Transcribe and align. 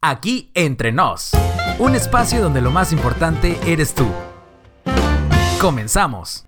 Aquí 0.00 0.52
entre 0.54 0.92
nos, 0.92 1.32
un 1.80 1.96
espacio 1.96 2.40
donde 2.40 2.60
lo 2.60 2.70
más 2.70 2.92
importante 2.92 3.58
eres 3.66 3.96
tú. 3.96 4.06
Comenzamos. 5.60 6.46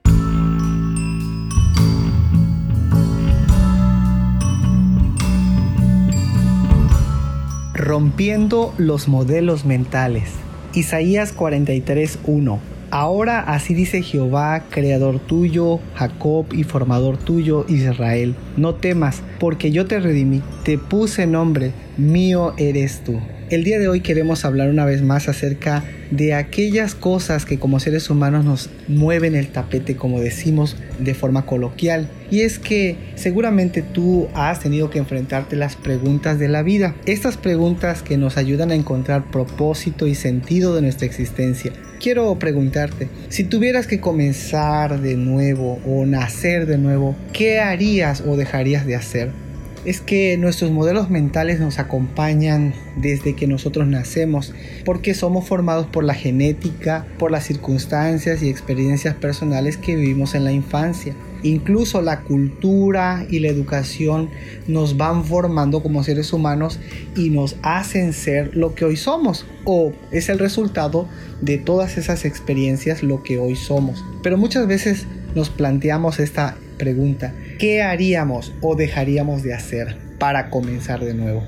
Rompiendo 7.75 8.73
los 8.79 9.09
modelos 9.09 9.65
mentales. 9.65 10.31
Isaías 10.73 11.35
43:1 11.37 12.61
Ahora 12.93 13.41
así 13.41 13.75
dice 13.75 14.03
Jehová, 14.03 14.65
creador 14.71 15.19
tuyo, 15.19 15.81
Jacob 15.97 16.47
y 16.53 16.63
formador 16.63 17.17
tuyo, 17.17 17.65
Israel. 17.69 18.37
No 18.57 18.77
temas, 18.77 19.23
porque 19.41 19.73
yo 19.73 19.87
te 19.87 19.99
redimí, 19.99 20.41
te 20.65 20.79
puse 20.79 21.27
nombre, 21.27 21.73
mío 21.97 22.55
eres 22.57 23.03
tú. 23.03 23.21
El 23.51 23.65
día 23.65 23.81
de 23.81 23.89
hoy 23.89 24.01
queremos 24.01 24.45
hablar 24.45 24.71
una 24.71 24.85
vez 24.85 25.03
más 25.03 25.29
acerca 25.29 25.83
de 26.13 26.35
aquellas 26.35 26.95
cosas 26.95 27.45
que 27.45 27.59
como 27.59 27.81
seres 27.81 28.09
humanos 28.09 28.45
nos 28.45 28.71
mueven 28.87 29.35
el 29.35 29.49
tapete, 29.49 29.97
como 29.97 30.21
decimos 30.21 30.77
de 31.01 31.15
forma 31.15 31.47
coloquial. 31.47 32.09
Y 32.31 32.43
es 32.43 32.61
que 32.61 32.97
seguramente 33.17 33.83
tú 33.83 34.29
has 34.35 34.61
tenido 34.61 34.89
que 34.89 35.01
enfrentarte 35.01 35.57
las 35.57 35.75
preguntas 35.75 36.39
de 36.39 36.47
la 36.47 36.63
vida. 36.63 36.95
Estas 37.07 37.37
preguntas 37.37 38.03
que 38.03 38.17
nos 38.17 38.37
ayudan 38.37 38.71
a 38.71 38.77
encontrar 38.77 39.33
propósito 39.33 40.07
y 40.07 40.15
sentido 40.15 40.77
de 40.77 40.83
nuestra 40.83 41.07
existencia. 41.07 41.73
Quiero 41.99 42.39
preguntarte, 42.39 43.09
si 43.31 43.43
tuvieras 43.43 43.89
que 43.89 43.99
comenzar 43.99 45.01
de 45.01 45.17
nuevo 45.17 45.81
o 45.85 46.07
nacer 46.07 46.67
de 46.67 46.79
nuevo, 46.79 47.17
¿qué 47.33 47.59
harías 47.59 48.23
o 48.25 48.37
dejarías 48.37 48.87
de 48.87 48.95
hacer? 48.95 49.50
Es 49.85 50.01
que 50.01 50.37
nuestros 50.37 50.71
modelos 50.71 51.11
mentales 51.11 51.61
nos 51.61 51.79
acompañan 51.79 52.75
desde 52.97 53.35
que 53.35 53.47
nosotros 53.47 53.87
nacemos, 53.87 54.53
porque 54.85 55.15
somos 55.15 55.47
formados 55.47 55.87
por 55.87 56.05
la 56.05 56.15
genética, 56.15 57.07
por 57.19 57.31
las 57.31 57.45
circunstancias 57.45 58.43
y 58.43 58.49
experiencias 58.49 59.15
personales 59.15 59.77
que 59.77 59.97
vivimos 59.97 60.35
en 60.35 60.45
la 60.45 60.53
infancia. 60.53 61.15
Incluso 61.43 62.03
la 62.03 62.21
cultura 62.21 63.25
y 63.31 63.39
la 63.39 63.49
educación 63.49 64.29
nos 64.67 64.99
van 64.99 65.25
formando 65.25 65.83
como 65.83 66.05
seres 66.05 66.35
humanos 66.35 66.79
y 67.17 67.31
nos 67.31 67.57
hacen 67.63 68.13
ser 68.13 68.55
lo 68.55 68.75
que 68.75 68.85
hoy 68.85 68.97
somos. 68.97 69.47
O 69.65 69.93
es 70.11 70.29
el 70.29 70.39
resultado 70.39 71.09
de 71.41 71.57
todas 71.57 71.97
esas 71.97 72.27
experiencias 72.27 73.03
lo 73.03 73.23
que 73.23 73.39
hoy 73.39 73.57
somos. 73.57 74.05
Pero 74.23 74.37
muchas 74.37 74.67
veces 74.67 75.07
nos 75.35 75.49
planteamos 75.49 76.21
esta 76.21 76.59
pregunta, 76.81 77.35
¿qué 77.59 77.83
haríamos 77.83 78.55
o 78.63 78.75
dejaríamos 78.75 79.43
de 79.43 79.53
hacer 79.53 79.99
para 80.19 80.49
comenzar 80.49 81.05
de 81.05 81.13
nuevo? 81.13 81.45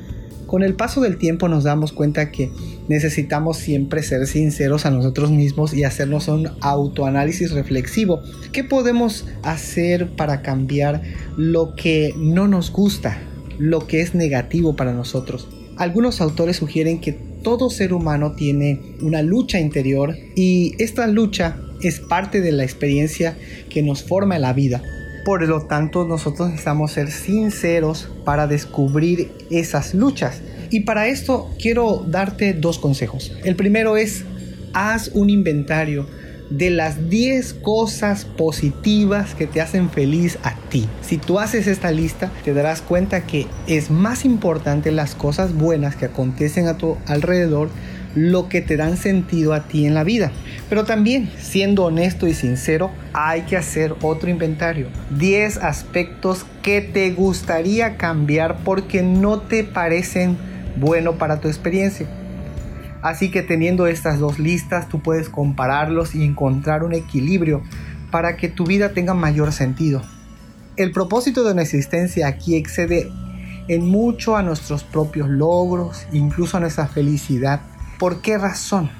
Con 0.47 0.62
el 0.62 0.74
paso 0.74 1.00
del 1.00 1.16
tiempo 1.16 1.48
nos 1.48 1.64
damos 1.64 1.92
cuenta 1.92 2.30
que 2.30 2.50
necesitamos 2.86 3.56
siempre 3.56 4.02
ser 4.02 4.27
sinceros 4.27 4.84
a 4.84 4.91
nosotros 4.91 5.30
mismos 5.30 5.72
y 5.72 5.84
hacernos 5.84 6.28
un 6.28 6.50
autoanálisis 6.61 7.52
reflexivo. 7.52 8.20
¿Qué 8.52 8.62
podemos 8.62 9.27
hacer 9.42 10.11
para 10.14 10.42
cambiar 10.42 11.00
lo 11.39 11.74
que 11.74 12.12
no 12.19 12.48
nos 12.48 12.70
gusta, 12.70 13.19
lo 13.58 13.86
que 13.86 14.02
es 14.02 14.14
negativo 14.14 14.77
para 14.77 14.92
nosotros? 14.92 15.48
Algunos 15.78 16.20
autores 16.20 16.56
sugieren 16.56 17.00
que 17.00 17.12
todo 17.12 17.70
ser 17.70 17.94
humano 17.94 18.33
tiene 18.33 18.78
una 19.00 19.22
lucha 19.22 19.58
interior 19.58 20.14
y 20.36 20.74
esta 20.78 21.06
lucha 21.06 21.56
es 21.80 21.98
parte 21.98 22.42
de 22.42 22.52
la 22.52 22.62
experiencia 22.62 23.39
que 23.70 23.83
nos 23.83 24.02
forma 24.02 24.36
en 24.36 24.42
la 24.42 24.52
vida. 24.52 24.83
Por 25.25 25.47
lo 25.47 25.62
tanto, 25.62 26.05
nosotros 26.05 26.48
necesitamos 26.48 26.92
ser 26.92 27.11
sinceros 27.11 28.09
para 28.25 28.47
descubrir 28.48 29.33
esas 29.51 29.95
luchas. 29.95 30.41
Y 30.70 30.81
para 30.81 31.06
esto 31.06 31.48
quiero 31.61 32.05
darte 32.06 32.55
dos 32.55 32.79
consejos. 32.79 33.33
El 33.45 33.55
primero 33.55 33.97
es, 33.97 34.25
haz 34.73 35.11
un 35.14 35.31
inventario 35.31 36.06
de 36.51 36.70
las 36.70 37.09
10 37.09 37.55
cosas 37.55 38.25
positivas 38.25 39.34
que 39.34 39.47
te 39.47 39.61
hacen 39.61 39.91
feliz 39.91 40.39
a 40.42 40.55
ti. 40.69 40.89
Si 41.01 41.19
tú 41.19 41.39
haces 41.39 41.67
esta 41.67 41.91
lista, 41.92 42.30
te 42.45 42.52
darás 42.52 42.83
cuenta 42.83 43.25
que 43.27 43.46
es 43.67 43.91
más 43.91 44.25
importante 44.25 44.91
las 44.91 45.14
cosas 45.14 45.55
buenas 45.55 45.96
que 45.96 46.07
acontecen 46.07 46.67
a 46.67 46.77
tu 46.77 46.96
alrededor 47.07 47.70
lo 48.14 48.48
que 48.48 48.61
te 48.61 48.77
dan 48.77 48.96
sentido 48.96 49.55
a 49.55 49.61
ti 49.64 49.86
en 49.86 49.95
la 49.95 50.05
vida. 50.05 50.33
Pero 50.68 50.84
también, 50.84 51.30
siendo 51.39 51.84
honesto 51.84 52.27
y 52.27 52.34
sincero, 52.34 52.90
hay 53.12 53.42
que 53.42 53.56
hacer 53.56 53.95
otro 54.02 54.30
inventario. 54.30 54.89
10 55.18 55.58
aspectos 55.58 56.46
que 56.62 56.80
te 56.80 57.11
gustaría 57.12 57.96
cambiar 57.96 58.58
porque 58.64 59.02
no 59.02 59.40
te 59.40 59.64
parecen 59.64 60.36
bueno 60.77 61.18
para 61.18 61.40
tu 61.40 61.48
experiencia. 61.48 62.06
Así 63.02 63.30
que 63.30 63.42
teniendo 63.42 63.86
estas 63.86 64.18
dos 64.20 64.39
listas, 64.39 64.89
tú 64.89 65.01
puedes 65.02 65.28
compararlos 65.28 66.14
y 66.14 66.24
encontrar 66.24 66.84
un 66.84 66.95
equilibrio 66.95 67.62
para 68.11 68.36
que 68.36 68.48
tu 68.48 68.64
vida 68.64 68.92
tenga 68.92 69.14
mayor 69.14 69.52
sentido. 69.52 70.02
El 70.77 70.92
propósito 70.92 71.42
de 71.42 71.55
nuestra 71.55 71.78
existencia 71.78 72.28
aquí 72.28 72.55
excede 72.55 73.11
en 73.68 73.86
mucho 73.86 74.36
a 74.36 74.42
nuestros 74.42 74.84
propios 74.84 75.28
logros, 75.28 76.06
incluso 76.12 76.56
a 76.56 76.61
nuestra 76.61 76.86
felicidad 76.86 77.61
¿Por 78.02 78.20
qué 78.20 78.36
razón? 78.36 78.90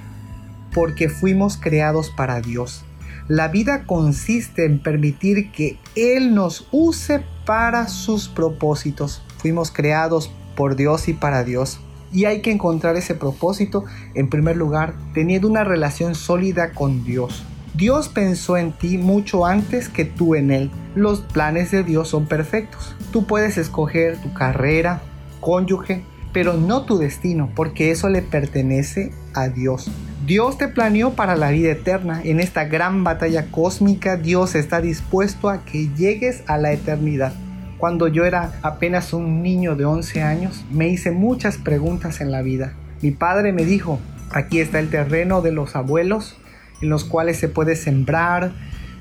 Porque 0.73 1.09
fuimos 1.09 1.57
creados 1.57 2.11
para 2.11 2.41
Dios. 2.41 2.85
La 3.27 3.49
vida 3.49 3.83
consiste 3.85 4.65
en 4.65 4.81
permitir 4.81 5.51
que 5.51 5.77
Él 5.97 6.37
nos 6.37 6.69
use 6.71 7.25
para 7.45 7.89
sus 7.89 8.29
propósitos. 8.29 9.21
Fuimos 9.39 9.73
creados 9.73 10.31
por 10.55 10.77
Dios 10.77 11.09
y 11.09 11.15
para 11.15 11.43
Dios. 11.43 11.81
Y 12.13 12.27
hay 12.27 12.43
que 12.43 12.53
encontrar 12.53 12.95
ese 12.95 13.17
propósito, 13.17 13.85
en 14.15 14.31
primer 14.31 14.57
lugar, 14.57 14.95
teniendo 15.15 15.49
una 15.49 15.65
relación 15.65 16.15
sólida 16.15 16.71
con 16.71 17.03
Dios. 17.03 17.43
Dios 17.75 18.09
pensó 18.09 18.57
en 18.57 18.71
ti 18.71 18.99
mucho 18.99 19.47
antes 19.47 19.89
que 19.89 20.05
tú 20.05 20.37
en 20.37 20.53
Él. 20.53 20.71
Los 20.95 21.23
planes 21.23 21.73
de 21.73 21.83
Dios 21.83 22.07
son 22.07 22.27
perfectos. 22.27 22.95
Tú 23.11 23.27
puedes 23.27 23.59
escoger 23.59 24.23
tu 24.23 24.33
carrera, 24.33 25.03
cónyuge, 25.41 26.05
pero 26.33 26.55
no 26.55 26.83
tu 26.83 26.99
destino, 26.99 27.51
porque 27.55 27.91
eso 27.91 28.09
le 28.09 28.23
pertenece 28.23 29.13
a 29.35 29.49
Dios. 29.49 29.91
Dios 30.27 30.57
te 30.57 30.69
planeó 30.69 31.15
para 31.15 31.37
la 31.37 31.51
vida 31.51 31.73
eterna. 31.73 32.21
En 32.25 32.41
esta 32.41 32.65
gran 32.65 33.05
batalla 33.05 33.51
cósmica, 33.51 34.17
Dios 34.17 34.55
está 34.55 34.81
dispuesto 34.81 35.49
a 35.49 35.65
que 35.65 35.89
llegues 35.97 36.43
a 36.47 36.59
la 36.59 36.73
eternidad. 36.73 37.33
Cuando 37.79 38.07
yo 38.07 38.25
era 38.25 38.53
apenas 38.63 39.13
un 39.13 39.43
niño 39.43 39.75
de 39.75 39.85
11 39.85 40.23
años, 40.23 40.65
me 40.71 40.89
hice 40.89 41.11
muchas 41.11 41.59
preguntas 41.59 42.21
en 42.21 42.31
la 42.31 42.41
vida. 42.41 42.75
Mi 43.01 43.11
padre 43.11 43.53
me 43.53 43.65
dijo, 43.65 43.99
aquí 44.31 44.61
está 44.61 44.79
el 44.79 44.89
terreno 44.89 45.43
de 45.43 45.51
los 45.51 45.75
abuelos, 45.75 46.37
en 46.81 46.89
los 46.89 47.05
cuales 47.05 47.39
se 47.39 47.49
puede 47.49 47.75
sembrar, 47.75 48.53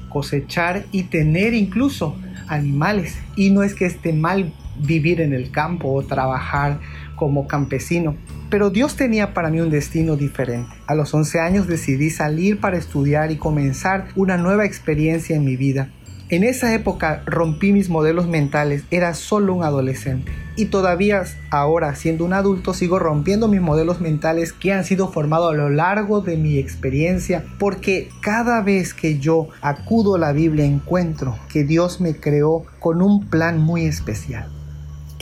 cosechar 0.09 0.85
y 0.91 1.03
tener 1.03 1.53
incluso 1.53 2.15
animales. 2.47 3.15
Y 3.35 3.51
no 3.51 3.61
es 3.61 3.75
que 3.75 3.85
esté 3.85 4.13
mal 4.13 4.51
vivir 4.79 5.21
en 5.21 5.33
el 5.33 5.51
campo 5.51 5.93
o 5.93 6.01
trabajar 6.01 6.79
como 7.21 7.45
campesino. 7.45 8.15
Pero 8.49 8.71
Dios 8.71 8.95
tenía 8.95 9.35
para 9.35 9.51
mí 9.51 9.59
un 9.61 9.69
destino 9.69 10.15
diferente. 10.15 10.71
A 10.87 10.95
los 10.95 11.13
11 11.13 11.39
años 11.39 11.67
decidí 11.67 12.09
salir 12.09 12.59
para 12.59 12.79
estudiar 12.79 13.31
y 13.31 13.37
comenzar 13.37 14.07
una 14.15 14.37
nueva 14.37 14.65
experiencia 14.65 15.35
en 15.35 15.45
mi 15.45 15.55
vida. 15.55 15.91
En 16.29 16.43
esa 16.43 16.73
época 16.73 17.21
rompí 17.27 17.73
mis 17.73 17.89
modelos 17.89 18.27
mentales, 18.27 18.85
era 18.89 19.13
solo 19.13 19.53
un 19.53 19.63
adolescente. 19.63 20.31
Y 20.55 20.65
todavía 20.65 21.21
ahora, 21.51 21.93
siendo 21.93 22.25
un 22.25 22.33
adulto, 22.33 22.73
sigo 22.73 22.97
rompiendo 22.97 23.47
mis 23.47 23.61
modelos 23.61 24.01
mentales 24.01 24.51
que 24.51 24.73
han 24.73 24.83
sido 24.83 25.11
formados 25.11 25.53
a 25.53 25.57
lo 25.57 25.69
largo 25.69 26.21
de 26.21 26.37
mi 26.37 26.57
experiencia, 26.57 27.45
porque 27.59 28.09
cada 28.21 28.63
vez 28.63 28.95
que 28.95 29.19
yo 29.19 29.49
acudo 29.61 30.15
a 30.15 30.19
la 30.19 30.31
Biblia 30.31 30.65
encuentro 30.65 31.37
que 31.53 31.65
Dios 31.65 32.01
me 32.01 32.15
creó 32.15 32.63
con 32.79 33.03
un 33.03 33.27
plan 33.27 33.59
muy 33.59 33.85
especial 33.85 34.49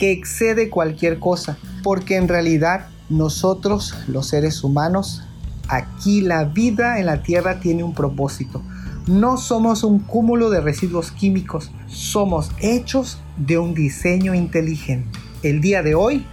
que 0.00 0.12
excede 0.12 0.70
cualquier 0.70 1.18
cosa, 1.18 1.58
porque 1.82 2.16
en 2.16 2.26
realidad 2.26 2.86
nosotros, 3.10 3.94
los 4.08 4.28
seres 4.28 4.64
humanos, 4.64 5.24
aquí 5.68 6.22
la 6.22 6.44
vida 6.44 6.98
en 6.98 7.04
la 7.04 7.22
Tierra 7.22 7.60
tiene 7.60 7.84
un 7.84 7.92
propósito. 7.92 8.62
No 9.06 9.36
somos 9.36 9.84
un 9.84 9.98
cúmulo 9.98 10.48
de 10.48 10.62
residuos 10.62 11.12
químicos, 11.12 11.70
somos 11.86 12.50
hechos 12.60 13.20
de 13.36 13.58
un 13.58 13.74
diseño 13.74 14.32
inteligente. 14.32 15.18
El 15.42 15.60
día 15.60 15.82
de 15.82 15.94
hoy, 15.94 16.24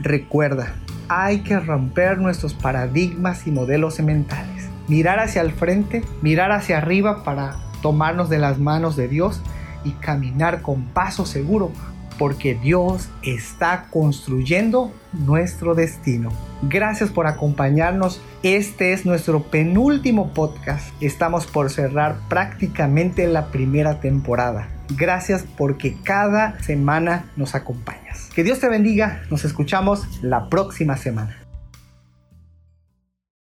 recuerda, 0.00 0.74
hay 1.08 1.44
que 1.44 1.58
romper 1.58 2.18
nuestros 2.18 2.52
paradigmas 2.52 3.46
y 3.46 3.50
modelos 3.50 3.98
mentales. 4.00 4.68
Mirar 4.86 5.18
hacia 5.18 5.40
el 5.40 5.52
frente, 5.52 6.04
mirar 6.20 6.52
hacia 6.52 6.76
arriba 6.76 7.24
para 7.24 7.56
tomarnos 7.80 8.28
de 8.28 8.36
las 8.36 8.58
manos 8.58 8.96
de 8.96 9.08
Dios 9.08 9.40
y 9.82 9.92
caminar 9.92 10.60
con 10.60 10.82
paso 10.82 11.24
seguro 11.24 11.72
porque 12.18 12.54
Dios 12.54 13.08
está 13.22 13.86
construyendo 13.90 14.92
nuestro 15.12 15.74
destino. 15.74 16.30
Gracias 16.62 17.10
por 17.10 17.26
acompañarnos. 17.26 18.20
Este 18.42 18.92
es 18.92 19.06
nuestro 19.06 19.42
penúltimo 19.42 20.32
podcast. 20.32 20.90
Estamos 21.02 21.46
por 21.46 21.70
cerrar 21.70 22.16
prácticamente 22.28 23.26
la 23.26 23.46
primera 23.48 24.00
temporada. 24.00 24.68
Gracias 24.96 25.44
porque 25.56 25.96
cada 26.02 26.60
semana 26.60 27.26
nos 27.36 27.54
acompañas. 27.54 28.30
Que 28.34 28.44
Dios 28.44 28.60
te 28.60 28.68
bendiga. 28.68 29.22
Nos 29.30 29.44
escuchamos 29.44 30.22
la 30.22 30.48
próxima 30.48 30.96
semana. 30.96 31.43